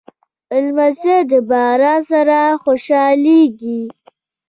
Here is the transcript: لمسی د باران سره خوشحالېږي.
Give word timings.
لمسی 0.63 1.15
د 1.29 1.31
باران 1.49 1.99
سره 2.11 2.39
خوشحالېږي. 2.63 3.81